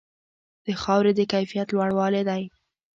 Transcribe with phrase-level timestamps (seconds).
[0.65, 2.43] د خاورې د کیفیت لوړوالې دی.